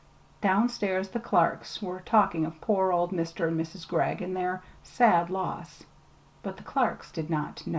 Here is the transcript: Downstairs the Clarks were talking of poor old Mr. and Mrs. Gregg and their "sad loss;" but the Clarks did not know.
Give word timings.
Downstairs 0.41 1.09
the 1.09 1.19
Clarks 1.19 1.79
were 1.79 1.99
talking 1.99 2.43
of 2.43 2.59
poor 2.59 2.91
old 2.91 3.11
Mr. 3.11 3.49
and 3.49 3.61
Mrs. 3.61 3.87
Gregg 3.87 4.19
and 4.19 4.35
their 4.35 4.63
"sad 4.81 5.29
loss;" 5.29 5.83
but 6.41 6.57
the 6.57 6.63
Clarks 6.63 7.11
did 7.11 7.29
not 7.29 7.67
know. 7.67 7.69